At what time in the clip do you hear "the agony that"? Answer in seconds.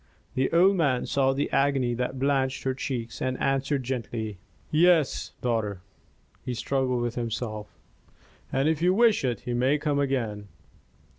1.31-2.17